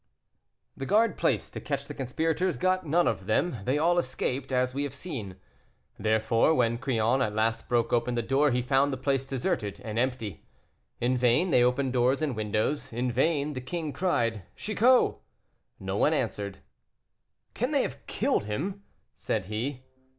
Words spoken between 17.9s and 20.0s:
killed him?" said he.